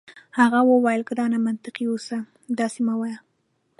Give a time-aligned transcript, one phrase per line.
[0.39, 2.17] هغې وویل: ګرانه منطقي اوسه،
[2.57, 3.19] داسي مه وایه.